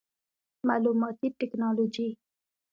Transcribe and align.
معلوماتي 0.67 1.27
ټکنالوجي 1.39 2.09